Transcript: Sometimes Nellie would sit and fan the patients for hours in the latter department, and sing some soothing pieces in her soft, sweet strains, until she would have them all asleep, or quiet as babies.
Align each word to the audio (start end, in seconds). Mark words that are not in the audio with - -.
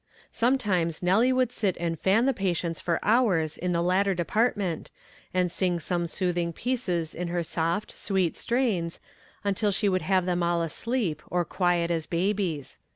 Sometimes 0.31 1.03
Nellie 1.03 1.31
would 1.31 1.51
sit 1.51 1.77
and 1.79 1.99
fan 1.99 2.25
the 2.25 2.33
patients 2.33 2.79
for 2.79 2.99
hours 3.03 3.55
in 3.55 3.71
the 3.71 3.83
latter 3.83 4.15
department, 4.15 4.89
and 5.31 5.51
sing 5.51 5.79
some 5.79 6.07
soothing 6.07 6.51
pieces 6.51 7.13
in 7.13 7.27
her 7.27 7.43
soft, 7.43 7.95
sweet 7.95 8.35
strains, 8.35 8.99
until 9.43 9.69
she 9.71 9.87
would 9.87 10.01
have 10.01 10.25
them 10.25 10.41
all 10.41 10.63
asleep, 10.63 11.21
or 11.27 11.45
quiet 11.45 11.91
as 11.91 12.07
babies. 12.07 12.79